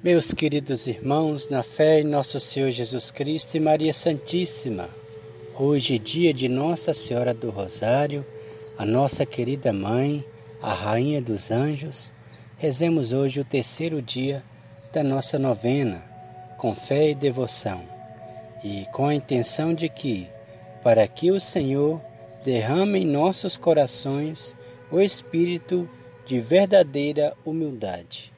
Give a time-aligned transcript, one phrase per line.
[0.00, 4.88] Meus queridos irmãos, na fé em nosso Senhor Jesus Cristo e Maria Santíssima,
[5.58, 8.24] hoje dia de Nossa Senhora do Rosário,
[8.78, 10.24] a nossa querida mãe,
[10.62, 12.12] a Rainha dos Anjos.
[12.56, 14.44] Rezemos hoje o terceiro dia
[14.92, 16.00] da nossa novena,
[16.56, 17.82] com fé e devoção,
[18.62, 20.28] e com a intenção de que,
[20.80, 22.00] para que o Senhor
[22.44, 24.54] derrame em nossos corações
[24.92, 25.90] o espírito
[26.24, 28.37] de verdadeira humildade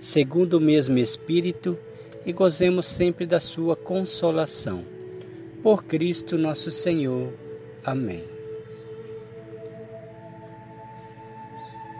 [0.00, 1.78] segundo o mesmo Espírito,
[2.24, 4.84] e gozemos sempre da Sua consolação.
[5.62, 7.32] Por Cristo nosso Senhor.
[7.84, 8.24] Amém.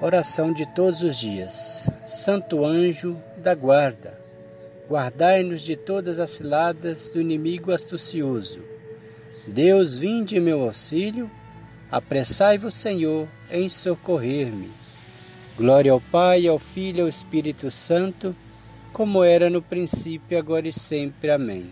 [0.00, 1.88] Oração de todos os dias.
[2.06, 4.18] Santo anjo da guarda,
[4.88, 8.62] guardai-nos de todas as ciladas do inimigo astucioso.
[9.46, 11.30] Deus, vinde em meu auxílio,
[11.90, 14.83] apressai-vos, Senhor, em socorrer-me.
[15.56, 18.34] Glória ao Pai, ao Filho e ao Espírito Santo,
[18.92, 21.30] como era no princípio, agora e sempre.
[21.30, 21.70] Amém.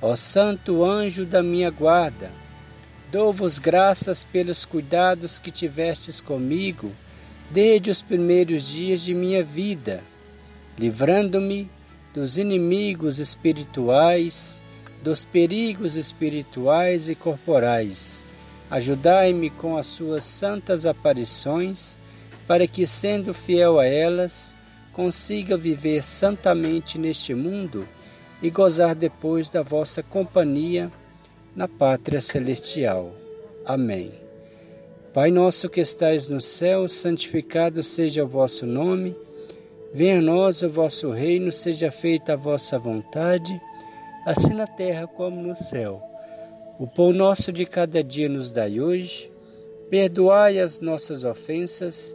[0.00, 2.30] Ó Santo anjo da minha guarda,
[3.10, 6.92] dou-vos graças pelos cuidados que tivestes comigo
[7.50, 10.00] desde os primeiros dias de minha vida,
[10.78, 11.68] livrando-me
[12.14, 14.62] dos inimigos espirituais,
[15.02, 18.22] dos perigos espirituais e corporais.
[18.70, 22.00] Ajudai-me com as suas santas aparições
[22.52, 24.54] para que, sendo fiel a elas,
[24.92, 27.88] consiga viver santamente neste mundo
[28.42, 30.92] e gozar depois da vossa companhia
[31.56, 33.14] na pátria celestial.
[33.64, 34.12] Amém.
[35.14, 39.16] Pai nosso que estais no céu, santificado seja o vosso nome.
[39.94, 43.58] Venha a nós o vosso reino, seja feita a vossa vontade,
[44.26, 46.02] assim na terra como no céu.
[46.78, 49.32] O pão nosso de cada dia nos dai hoje.
[49.88, 52.14] Perdoai as nossas ofensas,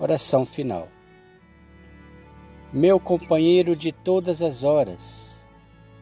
[0.00, 0.86] Oração final.
[2.72, 5.44] Meu companheiro de todas as horas,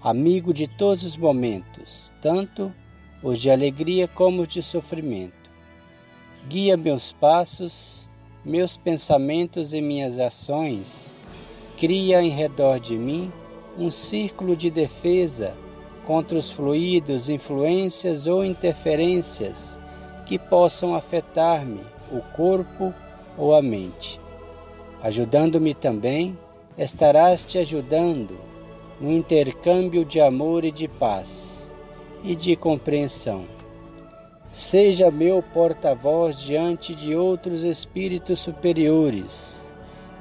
[0.02, 2.70] amigo de todos os momentos, tanto
[3.22, 5.50] os de alegria como os de sofrimento.
[6.46, 8.10] Guia meus passos,
[8.44, 11.16] meus pensamentos e minhas ações.
[11.78, 13.32] Cria em redor de mim
[13.78, 15.54] um círculo de defesa
[16.04, 19.78] contra os fluidos, influências ou interferências
[20.26, 21.80] que possam afetar-me,
[22.12, 22.92] o corpo,
[23.36, 24.20] ou a mente.
[25.02, 26.36] Ajudando-me também,
[26.76, 28.36] estarás te ajudando
[29.00, 31.74] no intercâmbio de amor e de paz
[32.24, 33.44] e de compreensão.
[34.52, 39.70] Seja meu porta-voz diante de outros espíritos superiores,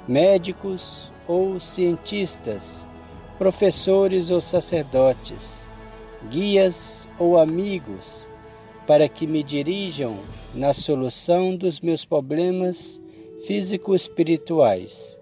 [0.07, 2.85] médicos ou cientistas,
[3.37, 5.69] professores ou sacerdotes,
[6.29, 8.27] guias ou amigos,
[8.85, 10.17] para que me dirijam
[10.53, 13.01] na solução dos meus problemas
[13.43, 15.19] físico-espirituais.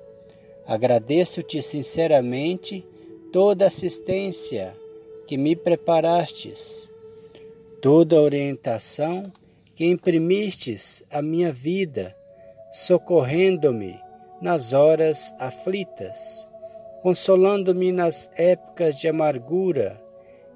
[0.66, 2.85] Agradeço-te sinceramente
[3.31, 4.75] toda a assistência
[5.28, 6.91] que me preparastes,
[7.81, 9.31] toda a orientação
[9.75, 12.16] que imprimistes à minha vida,
[12.72, 14.00] socorrendo-me
[14.41, 16.47] nas horas aflitas,
[17.01, 20.01] consolando-me nas épocas de amargura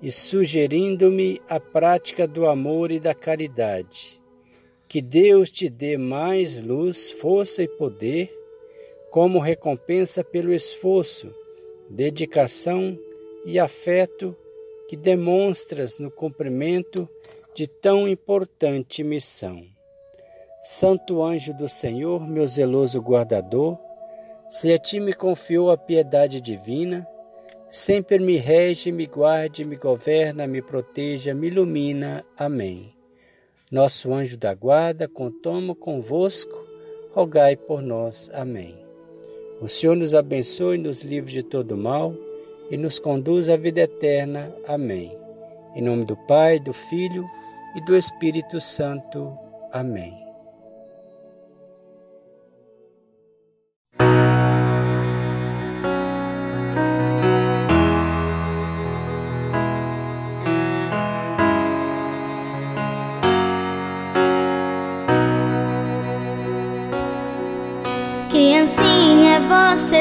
[0.02, 4.22] e sugerindo-me a prática do amor e da caridade.
[4.88, 8.34] Que Deus te dê mais luz, força e poder,
[9.10, 11.34] como recompensa pelo esforço,
[11.90, 12.98] dedicação
[13.46, 14.36] e afeto
[14.88, 17.08] que demonstras no cumprimento
[17.54, 19.62] de tão importante missão.
[20.62, 23.78] Santo anjo do Senhor, meu zeloso guardador,
[24.50, 27.06] se a ti me confiou a piedade divina,
[27.70, 32.26] sempre me rege, me guarde, me governa, me proteja, me ilumina.
[32.38, 32.97] Amém.
[33.70, 36.66] Nosso anjo da guarda, contamo convosco,
[37.14, 38.30] rogai por nós.
[38.34, 38.78] Amém.
[39.62, 42.14] O Senhor nos abençoe, nos livre de todo mal
[42.72, 44.54] e nos conduz à vida eterna.
[44.66, 45.18] Amém.
[45.76, 47.26] Em nome do Pai, do Filho
[47.76, 49.38] e do Espírito Santo.
[49.72, 50.27] Amém.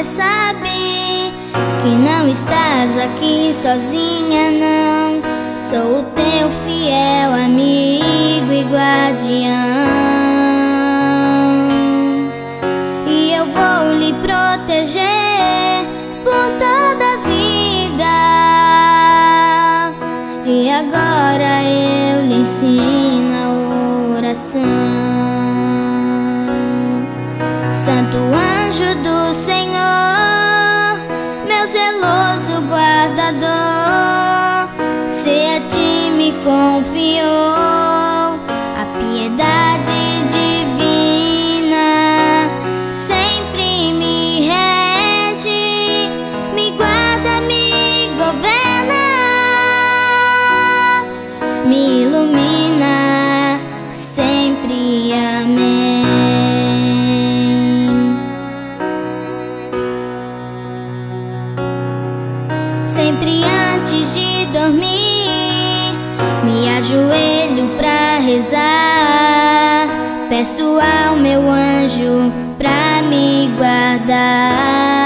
[0.07, 1.33] Sabe
[1.81, 5.21] que não estás aqui sozinha, não.
[5.69, 9.51] Sou o teu fiel amigo e guardião.
[13.05, 15.85] E eu vou lhe proteger
[16.23, 18.17] por toda a vida.
[20.45, 24.61] E agora eu lhe ensino a oração.
[27.71, 29.16] Santo anjo do
[36.47, 37.46] ti
[68.27, 69.87] rezar.
[70.27, 74.96] Peço ao meu anjo pra me guardar.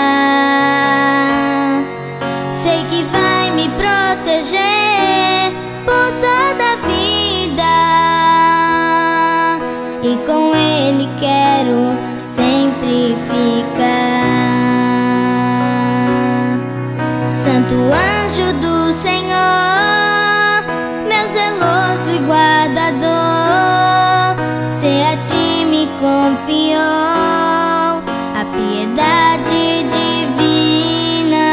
[26.52, 28.04] Confiou
[28.36, 31.48] a piedade divina,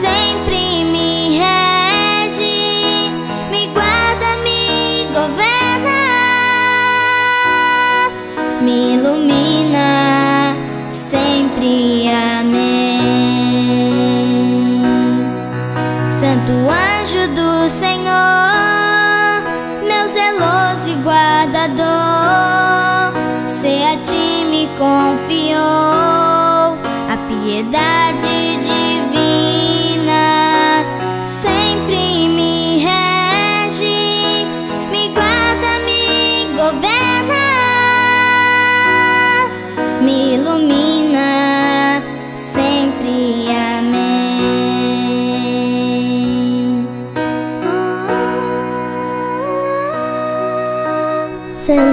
[0.00, 3.10] sempre me rege,
[3.50, 6.00] me guarda, me governa,
[8.60, 10.54] me ilumina,
[10.90, 13.08] sempre amém.
[16.20, 19.42] Santo anjo do Senhor,
[19.82, 22.07] meu zeloso e guardador,
[23.88, 28.67] a me confiou a piedade divina,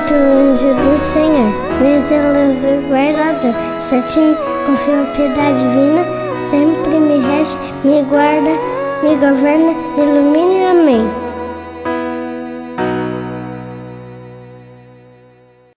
[0.05, 3.55] Santo anjo do Senhor, meu zeloso guardador,
[4.07, 4.35] ti
[4.65, 6.05] confio piedade divina,
[6.47, 8.51] sempre me rege, me guarda,
[9.01, 11.24] me governa, me ilumina, amém.